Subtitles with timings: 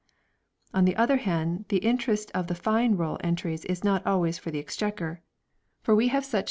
[0.73, 4.57] On the other hand, the interest of Fine Roll entries is not always for the
[4.57, 5.21] Exchequer;
[5.83, 6.39] for we have such 1 "Rot.